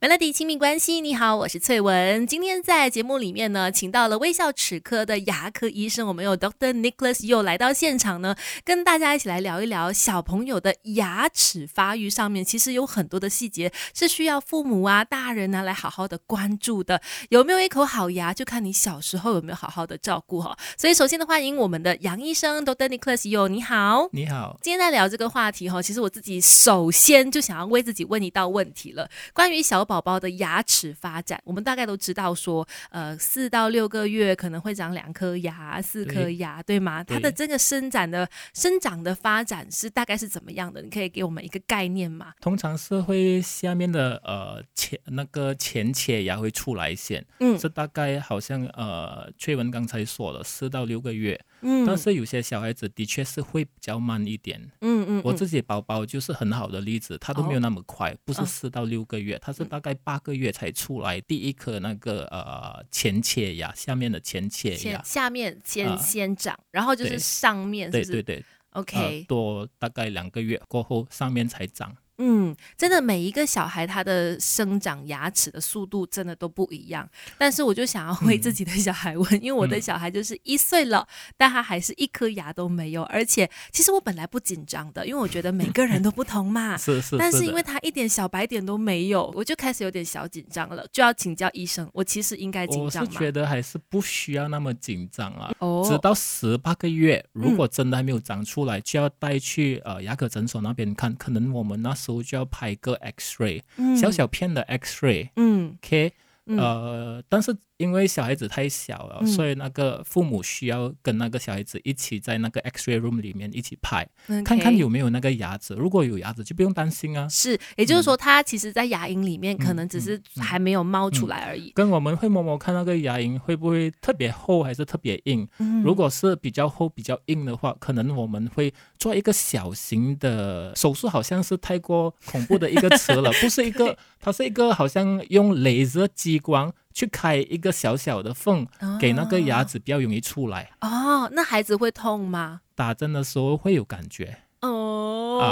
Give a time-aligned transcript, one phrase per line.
[0.00, 2.24] Melody 亲密关系，你好，我是翠文。
[2.24, 17.02] 今天在节目里面呢，请到了微笑齿科的牙科医生，我们有 Doctor Nicholas 又来到现场呢，跟大家一起来聊一聊小朋友的牙齿发育上面，其实有很多的细节是需要父母啊、大人啊来好好的关注的。
[17.30, 20.56] 有没有一口好牙，就看你小时候有没有好好的照顾哈。
[20.76, 24.56] 所以首先的欢迎我们的杨医生 Doctor Nicholas 又你好，你好。
[24.62, 29.87] 今天在聊这个话题哈，其实我自己首先就想要为自己问一道问题了，关于小。
[29.88, 37.02] 宝宝的牙齿发展，我们大概都知道说，呃，四到六个月可能会长两颗牙、四颗牙，对吗？
[37.02, 40.82] 它的这个生长的生长的发展是大概是怎么样的？
[40.82, 42.34] 你可以给我们一个概念吗？
[42.38, 51.40] 通常是会下面的呃前那个前切牙会出来先，嗯，这大概好像呃翠文刚才说了四到六个月。
[51.60, 54.60] 嗯，但是有些小孩子的确是会比较慢一点。
[54.80, 71.96] 嗯嗯，我自己宝宝就是很好的例子，他都没有那么快，不是四到六个月，他是大概八个月才出来第一颗那个呃前切牙，下面的前切牙，下面先先长，然后就是上面，对对对，OK，多大概两个月过后上面才长。
[72.18, 86.76] 嗯，真的每一个小孩他的生长牙齿的速度真的都不一样，但是我就想要为自己的小孩问，因为我的小孩就是一岁了，但他还是一颗牙都没有，而且其实我本来不紧张的，因为我觉得每个人都不同嘛。
[86.78, 87.16] 是是。
[87.16, 93.08] 但是因为他一点小白点都没有，我就开始有点小紧张了，就要请教医生，我其实应该紧张吗？
[93.08, 95.54] 我是觉得还是不需要那么紧张啊。
[95.60, 95.86] 哦。
[95.88, 103.62] 直到十八个月，如果真的还没有长出来，就要带去呃牙科诊所那边看，可能我们那时候就要拍个 X-ray，
[104.00, 106.12] 小小片的 X-ray，嗯，OK，
[106.46, 107.56] 呃，但是。
[107.78, 114.06] 因为小孩子太小了，所以那个父母需要跟那个小孩子一起在那个 X-ray room 里面一起拍，
[114.44, 115.74] 看看有没有那个牙齿。
[115.74, 117.28] 如果有牙齿，就不用担心啊。
[117.28, 121.70] 是，也就是说，他其实，在牙龈里面可能只是还没有冒出来而已。
[121.74, 125.48] 跟我们会摸摸看那个牙龈会不会特别厚还是特别硬。
[125.84, 136.72] 如果是比较厚、比较硬的话，可能我们会做一个小型的手术，好像是太过恐怖的一个词了， 不是一个，它是一个好像用镭射激光。
[136.98, 138.66] 去开一个小小的缝，
[138.98, 140.68] 给那个牙齿比较容易出来。
[140.80, 142.62] 哦，那孩子会痛吗？
[142.74, 144.38] 打针的时候会有感觉。
[144.62, 145.46] 哦，啊，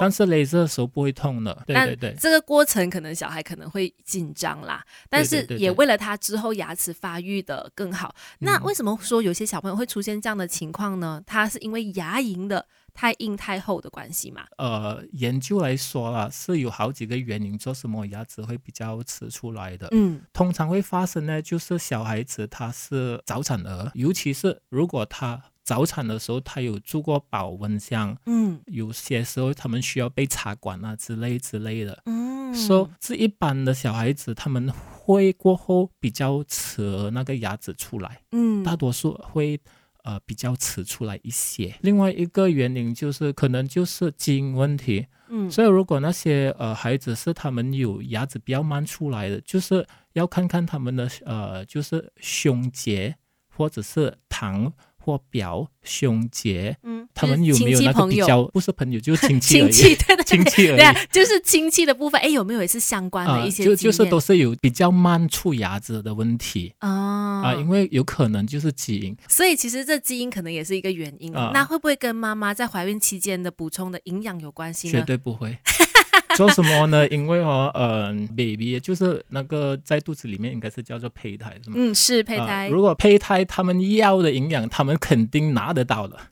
[0.00, 1.62] 但是镭射的时候不会痛的。
[1.66, 8.14] 对对对，这个过程可能小孩可能会紧张啦，但是也为了他之后牙齿发育的更好。
[8.40, 11.22] 那为什么说有些小朋友会出现这样的情况呢？
[11.26, 12.66] 他是因为牙龈的。
[12.96, 14.44] 太硬太厚的关系嘛？
[14.56, 19.88] 呃，研究来说啦，是有好几个原因，做什么牙齿会比较迟出来的。
[19.90, 32.02] 嗯，通常会发生呢，就是小孩子他是早产儿，尤其是如果他早产的时候他有住过保温箱，嗯，有些时候他们需要被插管啊之类之类的。
[32.06, 39.58] 嗯，说这一般的小孩子他们会过后比较迟那个牙齿出来，嗯，大多数会。
[40.06, 41.74] 呃，比较迟出来一些。
[41.80, 45.06] 另外一个原因就是，可能就是基因问题。
[45.30, 53.16] 嗯，所以如果那些呃孩子是他们有牙齿比较慢出来的，就是要看看他们的呃，就是胸结
[53.48, 54.70] 或者是糖。
[55.04, 58.42] 或表兄姐，嗯，他们有没有那个比较？
[58.44, 62.18] 不是朋友，就是亲戚 亲戚对 亲戚而已，就是亲戚的部分。
[62.22, 63.64] 哎，有没有也是相关的一些？
[63.64, 69.14] 就就是都是有比较慢出牙齿的问题啊啊，因为有可能就是基因。
[69.28, 71.30] 所以其实这基因可能也是一个原因。
[71.52, 74.92] 那会不会跟妈妈在怀孕期间的补充的营养有关系呢？
[74.94, 75.58] 绝对不会。
[76.36, 77.06] 做什么呢？
[77.10, 81.76] 因为哦，嗯，baby 就是那个在肚子里面应该是叫做胚胎，是吗？
[81.78, 82.68] 嗯，是胚胎。
[82.68, 86.18] 如果胚胎他们要的营养，他们肯定拿得到的。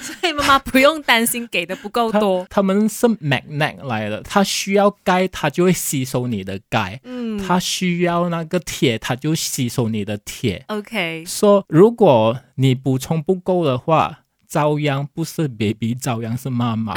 [0.00, 2.46] 所以妈妈不用担心给的不够多。
[2.50, 7.00] 他们是 magnet 来的，他需要钙，他就会吸收你的钙。
[7.04, 10.64] 嗯，他需要那个铁，他就吸收你的铁。
[10.68, 16.94] OK，说如果你补充不够的话，遭殃不是 baby，遭殃是妈妈。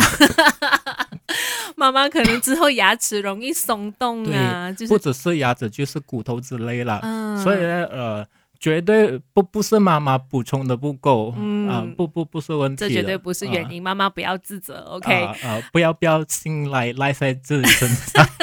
[1.77, 7.01] 妈妈可能之后牙齿容易松动啊，就是或者是牙齿就是骨头之类了，
[7.43, 8.27] 所以呢，呃，
[8.59, 11.31] 绝对不不是妈妈补充的不够，
[11.69, 15.13] 啊，不不不是问题，这绝对不是原因，妈妈不要自责，OK，
[15.43, 18.27] 啊，不要不要心来赖在自己身上。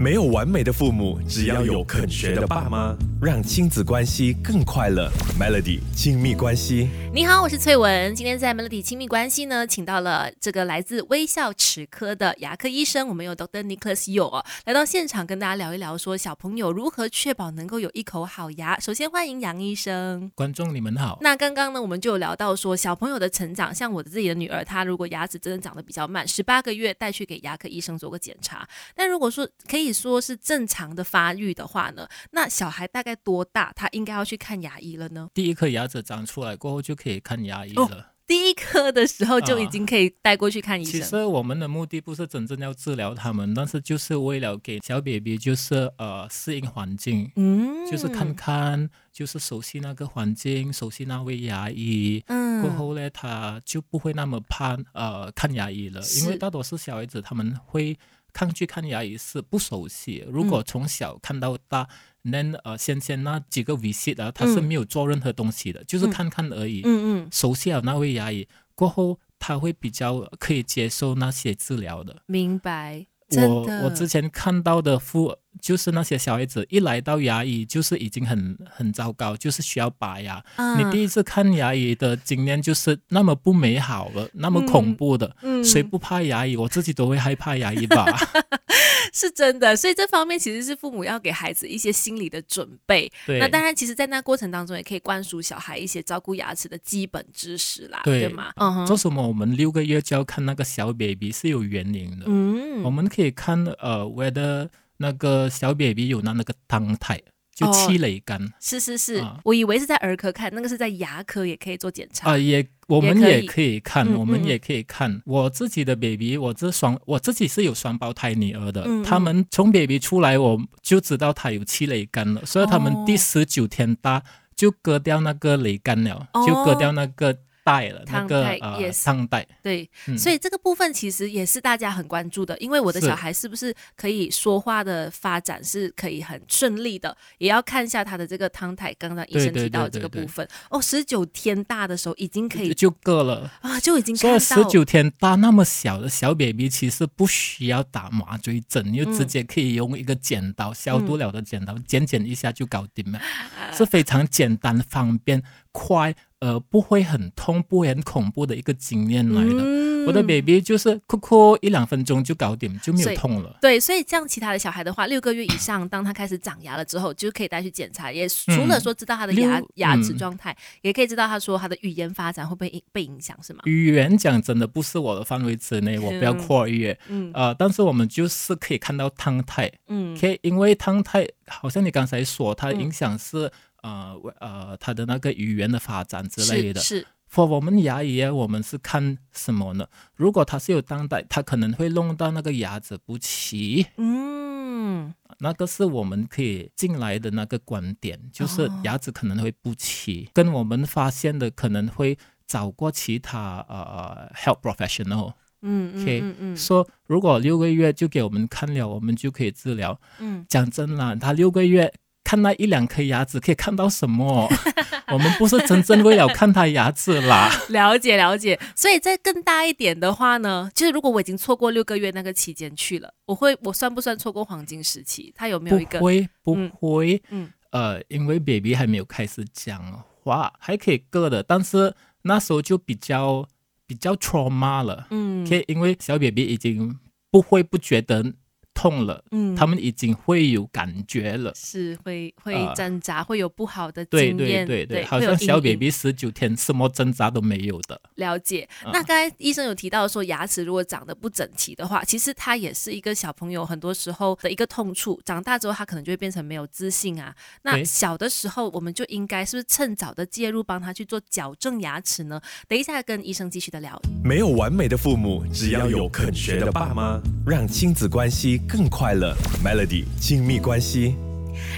[0.00, 5.10] 没有完美的父母，只要有肯学的爸妈，让亲子关系更快乐。
[5.38, 6.88] Melody 亲密关系。
[7.12, 8.14] 你好，我是翠文。
[8.14, 13.64] 今天在 Melody 亲密关系呢，请到了这个来自微笑齿科的牙科医生，我们有 Dr.
[13.64, 18.78] Nicholas Yo 来到现场跟大家聊一聊，说小朋友如何确保能够有一口好牙。
[18.78, 21.18] 首先欢迎杨医生，观众你们好。
[21.20, 28.68] 那刚刚呢，我们就有聊到说小朋友的成长，像我的自己的女儿，她如果牙齿真的长得比较慢，十八个月带去给牙科医生做个检查。
[28.94, 35.28] 但如果说可以说是正常的发育的话呢，那小孩大概多大，他应该要去看牙医了呢？
[35.34, 37.08] 第一颗牙齿长出来过后就可以。
[37.08, 38.12] 可以看牙医了。
[38.28, 40.92] 第一颗的时候就已经可以带过去看医生。
[40.92, 57.98] 其实我们的目的不是真正要治疗他们，但是就是为了给小 baby 就是呃适应环境，嗯，就是看看，就是熟悉那个环境，熟悉那位牙医，嗯，过后呢他就不会那么怕呃看牙医了，因为大多数小孩子他们会
[58.34, 61.88] 抗拒看牙医是不熟悉，如果从小看到大。
[62.30, 66.82] 那呃，先先那几个 visit 啊，他是没有做任何东西的，就是看看而已。
[66.84, 67.28] 嗯嗯。
[67.32, 72.22] 熟悉了那位牙医过后，他会比较可以接受那些治疗的。
[72.26, 73.06] 明白。
[73.30, 80.42] 我我之前看到的父就是那些小孩子一来到牙医就是已经很很糟糕，就是需要拔牙。
[80.78, 85.36] 你第一次看牙医的经验就是那么不美好了，那么恐怖的。
[85.42, 85.64] 嗯。
[85.64, 86.56] 谁不怕牙医？
[86.56, 88.06] 我自己都会害怕牙医吧。
[89.12, 93.10] 是真的，所以这方面其实是父母要给孩子一些心理的准备。
[93.26, 98.52] 对，那当然，其实，在那过程当中，也可以灌输小孩一些照顾牙齿的基本知识啦，对吗？
[98.56, 99.26] 嗯，做什么？
[99.26, 102.26] 我们六个月就要看那个小 baby 是有原因的。
[102.26, 107.20] 嗯，我们可以看呃，whether 那个小 baby 有拿那个汤态。
[107.58, 115.20] 就气蕾干，是是是，我以为是在儿科看，那个是在牙科也可以做检查啊，也我们也可以看，我们也可以看。
[115.26, 124.22] 我自己的 baby，我这双我自己是有双胞胎女儿的，他们从 baby 出来我就知道他有气蕾干了，所以他们第十九天大
[124.54, 127.36] 就割掉那个雷干了，就割掉那个。
[127.68, 138.94] 带了那个呃汤带，对，所以这个部分其实也是大家很关注的，因为我的小孩是不是可以说话的发展是可以很顺利的，也要看一下他的这个汤带。
[138.98, 143.52] 刚刚医生提到这个部分，哦，十九天大的时候已经可以就够了。
[143.60, 153.20] 啊，就已经看到十九天大那么小的小 baby 其实不需要打麻醉针，你就直接可以用一个剪刀消毒了的剪刀剪剪一下就搞定了，
[153.76, 156.14] 是非常简单方便快。
[156.40, 159.88] 呃，不会很痛，不会很恐怖的一个经验来的。
[160.06, 163.58] 我的 baby 就是哭哭一两分钟就搞定，就没有痛了。
[163.60, 168.10] 对，所以像其他的小孩的话，六个月以上，当他开始长牙了之后，就可以带去检查。
[168.10, 173.60] 也除了说知道他的牙牙齿状态，也可以知道他说他的语言发展会不会被影响，是吗？
[173.64, 176.98] 语言讲真的不是我的范围之内，我不要跨越。
[177.08, 177.30] 嗯。
[177.34, 179.70] 呃，但是我们就是可以看到汤态。
[179.88, 180.16] 嗯。
[180.16, 183.50] 可以，因为汤态好像你刚才说，它影响是。
[183.82, 186.80] 呃，呃，他的那个语言的发展之类的。
[186.80, 187.06] 是。
[187.30, 189.86] for 我们牙医，我们是看什么呢？
[190.14, 193.86] 如果他是有当代，他可能会弄到那个牙齿不齐。
[193.98, 195.12] 嗯。
[195.40, 202.16] 那个是我们可以进来的那个观点，就是牙齿可能会不齐，跟我们发现的可能会
[202.46, 205.34] 找过其他呃 health professional。
[205.60, 206.56] 嗯嗯嗯嗯。
[206.56, 210.00] 说如果六个月就给我们看了，我们就可以治疗。
[210.18, 210.46] 嗯。
[210.48, 211.92] 讲真啦，他六个月。
[212.28, 214.46] 看那一两颗牙齿可以看到什么？
[215.10, 217.50] 我们不是真正为了看他牙齿啦。
[217.72, 225.32] 了解了解，所以再更大一点的话呢，就是如果我已经错过六个月那个期间去了，我会我算不算错过黄金时期？
[225.34, 225.98] 他有没有一个？
[226.00, 229.82] 不会不会，嗯呃，因为 baby 还没有开始讲
[230.22, 233.48] 话，还可以割的，但是那时候就比较
[233.86, 236.94] 比较 trauma 了，嗯，可以因为小 baby 已经
[237.30, 238.34] 不会不觉得。
[238.78, 248.00] 痛了，嗯，他们已经会有感觉了，是会会挣扎，会有不好的经验，对对对对，好像小 baby 十九天什么挣扎都没有的。
[248.14, 248.68] 了解。
[248.92, 255.20] 那刚才医生有提到说，牙齿如果长得不整齐的话，其实它也是一个小朋友很多时候的一个痛处。
[255.24, 257.34] 长大之后，他可能就会变成没有自信啊。
[257.62, 262.40] 那小的时候，我们就应该是不是趁早的介入，帮他去做矫正牙齿呢？
[262.68, 264.00] 等一下跟医生继续的聊。
[264.22, 268.60] 没有完美的父母，只要有肯学的爸妈，让亲子关系。
[268.68, 269.34] 更快乐
[269.64, 271.16] ，Melody 亲密关系。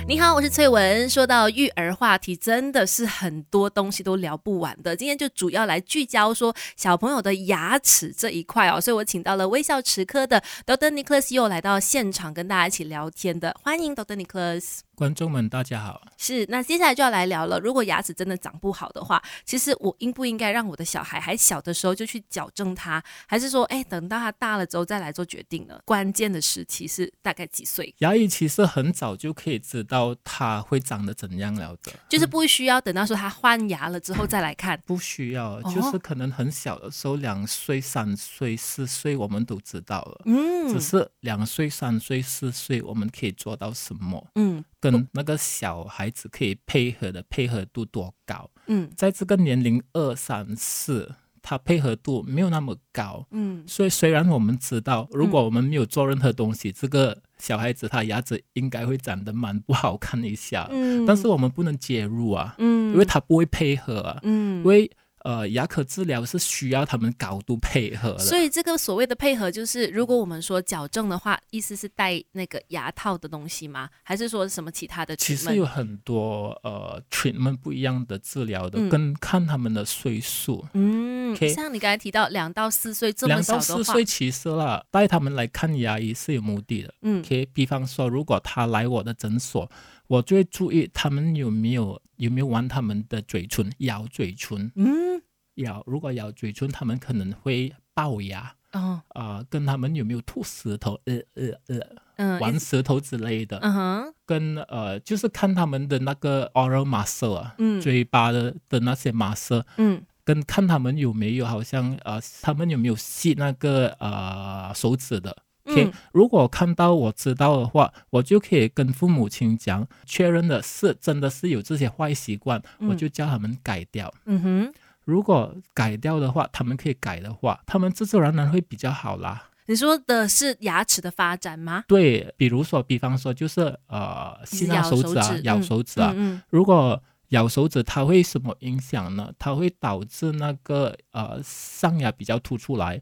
[0.08, 1.08] 你好，我是翠文。
[1.08, 4.96] 说到育儿话题，真的是很多东西都聊不完的。
[4.96, 10.90] 今天就主要来聚焦说小朋友的牙齿这一块哦，所以我请到了微笑齿科的 Dr.
[10.90, 14.16] Nicholas 又来到现场跟大家一起聊天的，欢迎 Dr.
[14.16, 14.80] Nicholas。
[15.00, 16.02] 观众们，大家好。
[16.18, 17.58] 是，那接下来就要来聊了。
[17.58, 25.80] 如果牙齿真的长不好的话，其实我应不应该让我的小孩还小的时候就去矫正它，还是说，哎，等到他大了之后再来做决定呢？
[25.86, 27.94] 关键的时期是大概几岁？
[28.00, 40.20] 牙医其实很早就可以知道它会长得怎样了的，就是不需要等到说他换牙了之后再来看， 不需要，就是可能很小的时候，两岁、三岁、四岁，我们都知道了。
[40.26, 44.26] 嗯，只是两岁、三岁、四岁，我们可以做到什么？
[44.34, 44.62] 嗯。
[44.82, 48.50] 跟那个小孩子可以配合的配合度多高？
[48.66, 53.26] 嗯，在这个年龄二三四，他配合度没有那么高。
[53.30, 60.68] 嗯，所以虽然我们知道，如果我们没有做任何东西，这个小孩子他牙齿应该会长得蛮不好看一下。
[60.70, 62.54] 嗯，但是我们不能介入啊。
[62.58, 64.20] 嗯，因为他不会配合啊。
[64.22, 64.90] 嗯，因为。
[65.22, 73.88] 呃，牙科治疗是需要他们高度配合的，所以这个所谓的配合，就是如果我们说矫正的话，意思是戴那个牙套的东西吗？
[74.02, 75.14] 还是说什么其他的？
[75.16, 80.66] 其实有很多呃，treatment 不一样的治疗的，跟看他们的岁数。
[80.72, 86.94] 嗯，像你刚才提到两到四岁这么小的话，两到四岁其实啦，带他们来看牙医是有目的的。
[87.02, 89.70] 嗯，OK，比方说，如果他来我的诊所。
[90.10, 94.72] 我就会注意他们有没有有没有玩他们的嘴唇，咬嘴唇。
[94.74, 95.22] 嗯，
[95.54, 98.56] 咬如果咬嘴唇，他们可能会龅牙。
[98.72, 101.78] 哦，啊，跟他们有没有吐舌头，呃呃
[102.16, 103.58] 呃，玩舌头之类的。
[103.58, 109.62] 嗯哼，跟呃，就是看他们的那个 oral muscle 啊，嘴巴的的那些 muscle。
[109.76, 115.36] 嗯，跟看他们有没有好像呃，他们有没有吸那个呃手指的。
[115.72, 124.12] OK，如果看到我知道的话，我就可以跟父母亲讲，确认的是真的是有这些坏习惯，我就叫他们改掉。
[124.26, 124.72] 嗯哼，
[125.04, 129.48] 如果改掉的话，他们可以改的话，他们自自然然会比较好啦。
[129.66, 131.84] 你说的是牙齿的发展吗？
[131.86, 134.36] 对，比如说，比方说，就是呃，
[134.68, 136.12] 咬手指啊，咬手指啊。
[136.16, 139.32] 嗯如果咬手指，它会什么影响呢？
[139.38, 143.00] 它会导致那个呃上牙比较凸出来，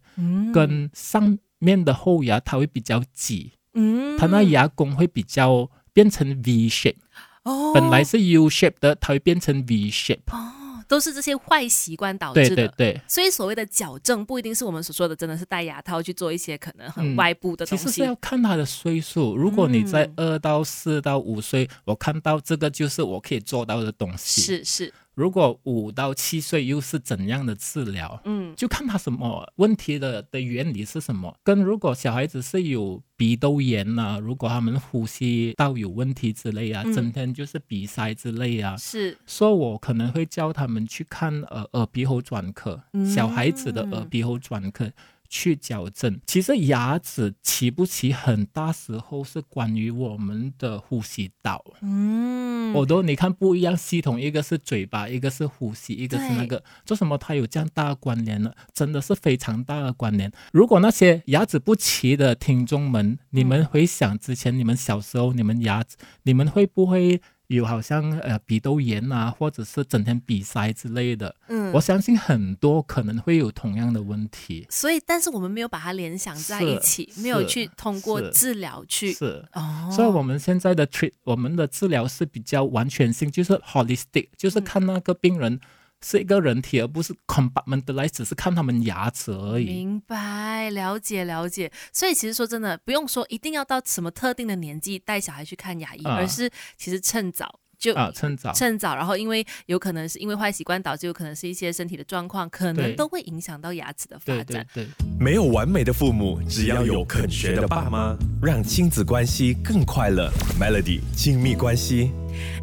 [0.53, 1.39] 跟上。
[1.59, 6.97] 面的后牙它会比较挤，嗯，它那牙弓会比较变成 V shape，
[7.45, 13.01] 哦，本来是 U shape 的，它会变成 V shape，哦，都是这些坏习惯导致的，对对对。
[13.07, 17.85] 所以所谓的矫正不一定是我们所说的，真的是戴牙套去做一些可能很外部的东西。
[17.85, 24.95] 其实是要看他的岁数，如果你在二到四到五岁，我看到这个就是我可以做到的东西，是是。
[25.19, 28.23] 如果五到七岁又是怎样的治疗？
[28.25, 31.37] 嗯，就看他什么问题的的原理是什么。
[31.43, 42.81] 跟如果小孩子是有鼻窦炎呐，如果他们呼吸道有问题之类啊，整天就是鼻塞之类啊，是，所以我可能会教他们去看呃耳鼻喉专科，
[43.13, 44.89] 小孩子的耳鼻喉专科。
[45.29, 51.65] 去矫正，其实牙齿齐不齐，很大时候是关于我们的呼吸道。
[51.83, 58.53] 嗯，我都你看不一样系统，一个是嘴巴，一个是呼吸，一个是那个，做什么它有这样大的关联呢？
[58.73, 60.33] 真的是非常大的关联。
[60.53, 67.21] 如果那些牙齿不齐的听众们，你们回想之前你们小时候，你们牙齿，你们会不会？
[67.49, 74.67] 有好像呃鼻窦炎啊，或者是整天鼻塞之类的，嗯，我相信很多可能会有同样的问题。
[74.71, 79.13] 所以，但是我们没有把它联想在一起，没有去通过治疗去。
[79.13, 85.61] 是哦，所以我们现在的 treat 我们的治疗是比较完全性，就是 holistic，就是看那个病人。
[86.05, 89.65] 是一个人体，而不是 compartmentalize，只是看他们牙齿而已。
[89.65, 91.71] 明白，了解，了解。
[91.93, 97.61] 所以其实说真的，不用说一定要到什么特定的年纪带小孩去看牙医，而是其实趁早。
[97.79, 104.67] 就啊，趁早，趁早，然后因为有可能是因为坏习惯导致，有可能是一些身体的状况，可能都会影响到牙齿的发展。
[104.75, 104.85] 对，
[105.21, 110.29] 没有完美的父母，只要有肯学的爸妈，让亲子关系更快乐。
[110.59, 112.11] Melody 亲密关系，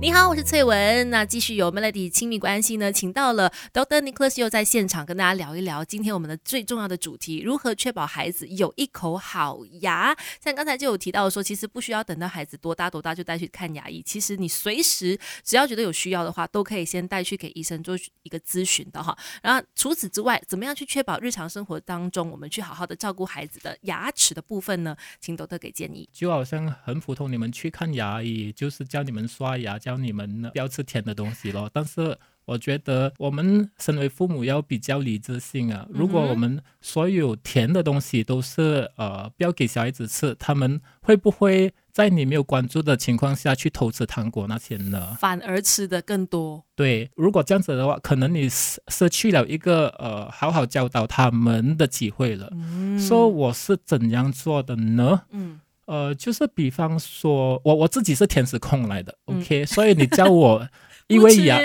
[0.01, 1.09] 你好，我是翠文。
[1.09, 10.15] 那继续有 Melody 亲密关系呢，请到了 Doctor Nicholas 又在现场跟大家聊一聊今天我们的最重要的主题：如何确保孩子有一口好牙。
[10.43, 15.17] 像刚才就有提到说，其实不需要等到孩子多大多大就带去看牙医，其实你随时。
[15.43, 19.17] 只要觉得有需要的话，都可以先带去给医生做一个咨询的哈。
[19.41, 24.95] 然后除此之外，怎么样去确保日常生活当中我们去好好的照顾孩子的牙齿的部分呢？
[25.21, 26.07] 请多特给建议。
[26.11, 31.69] 就好像很普通，你们去看牙医，就是教你们刷牙，教你们不要吃甜的东西咯。
[31.73, 35.87] 但是我觉得我们身为父母要比较理智性啊。
[35.89, 45.17] 如果我们所有甜的东西都是呃不要给小孩子吃，他们会不会在你没有关注的情况下去偷吃糖果那些呢？
[45.19, 46.63] 反而吃的更多。
[46.75, 52.49] 对，如果这样子的话，可能你失失去了一个呃好好教导他们的机会了。
[52.51, 52.99] 嗯。
[52.99, 55.23] 说我是怎样做的呢？
[55.31, 55.59] 嗯。
[55.85, 60.67] 呃，就是比方说，我我自己是甜食控来的，OK，所以你叫我
[61.07, 61.59] 因为牙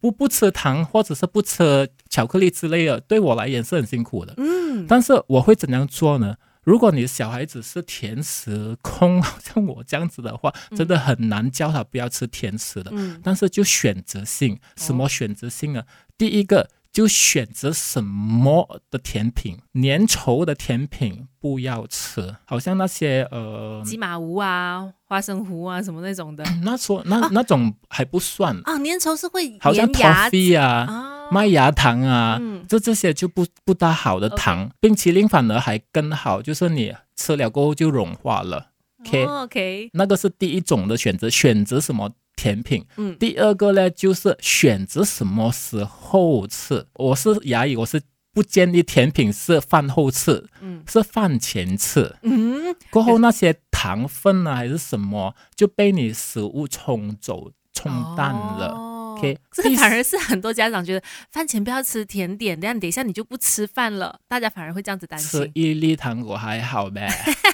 [0.00, 4.34] 不不吃糖或者是不吃巧克力之类的，对我来言是很辛苦的。
[4.36, 6.36] 嗯，但是我会怎样做呢？
[6.62, 12.90] 如果你的小孩子是甜食控， 像我这样子的话，真的很难教他不要吃甜食的。
[12.94, 15.84] 嗯，但是就选择性，什么选择性啊？
[16.16, 16.68] 第一个。
[16.94, 26.44] 就选择什么的甜品，粘稠的甜品不要吃，好像那些呃鸡马糊啊、花生糊啊什么那种的。
[26.62, 34.70] 那说那那种还不算啊，粘稠是会好像糖啡啊、麦芽糖啊，这这些就不不大好的糖。
[34.78, 38.70] 冰淇淋反而还更好，就是你吃了过后就融化了。
[39.04, 42.12] OK，那个是第一种的选择，选择什么？
[42.36, 46.86] 甜品，嗯，第二个呢，就是选择什么时候吃。
[46.94, 58.92] 我是牙医，我是不建议甜品是饭后吃，嗯，是饭前吃，嗯，过后那些糖分啊还是什么就被你食物冲走、冲淡了。
[59.14, 65.40] OK，这反而是很多家长觉得饭前不要吃甜点，这样等一下你就不吃饭了，大家反而会这样子担心。
[65.40, 67.08] 吃一粒糖果还好呗。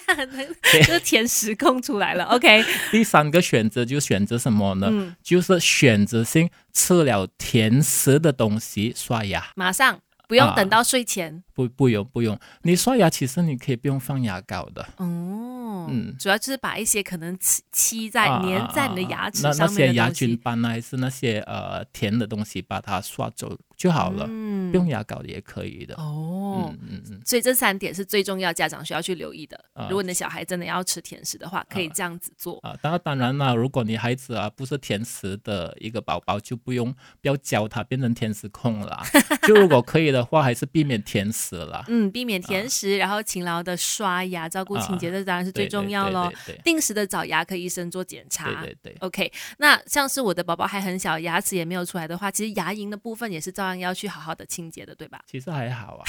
[0.72, 2.64] 这个甜食空出来了，OK。
[2.90, 5.16] 第三个选择就选择什么呢？
[5.22, 11.42] 就是选择性吃了甜食的东西刷牙，马上不用等到睡前。
[11.68, 14.82] 不不用不用，你刷牙其实你可以不用放牙膏的。
[14.96, 24.26] 哦，嗯，主要就是把一些可能漆漆在粘在你的牙齿上面那些牙菌斑啊，还是那些呃甜的东西，把它刷走就好了。
[24.28, 25.94] 嗯，不用牙膏也可以的。
[25.96, 27.20] 哦，嗯嗯嗯。
[27.24, 29.58] 所以这三点是最重要，家长需要去留意的。
[29.88, 32.58] 如果你的小孩真的要吃甜食的话，可以这样子做。
[32.62, 39.02] 啊，当然当然啦，如果你孩子啊不是甜食的一个宝宝，就不用不要教他变成甜食控啦。
[39.46, 41.49] 就如果可以的话，还是避免甜食。
[41.56, 46.30] 了，嗯，避免甜食，然后勤劳的刷牙，照顾清洁，这当然是最重要喽。
[46.64, 48.62] 定时的找牙科医生做检查。
[48.62, 48.96] 对对对。
[49.00, 55.20] OK，那像是我的宝宝还很小，牙齿也没有出来的话，其实牙龈的部分也是照样要去好好的清洁的，对吧？
[55.26, 56.02] 其实还好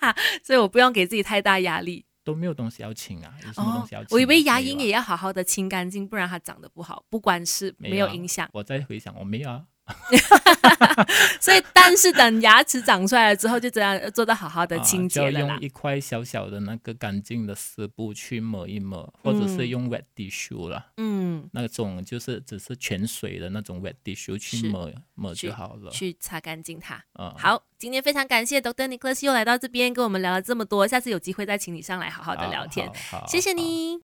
[0.00, 0.14] 啊，
[0.44, 2.04] 所以我不用给自己太大压力。
[2.24, 4.08] 都没有东西要清啊，有什么东西要清？
[4.10, 8.46] 我以为牙龈也要好好的清干净，不然它长得不好，不管是没有影响。
[8.52, 9.62] 我在回想，我没有啊。
[11.40, 20.88] 所以，但是等牙齿长出来了之后，就这样做到好好的 清洁了用一块小小的那个干净的湿布去抹一抹，或者是用 wet tissue 了。
[20.96, 27.02] 嗯，那种就是只是泉水的那种 wet tissue 去抹抹就好了，去擦干净它。
[27.18, 32.90] 嗯，好，今天非常感谢 Doctor Nicholas 又来到这边跟我们聊了这么多，下次有机会再请你上来好好的聊天。
[33.26, 33.96] 谢谢你。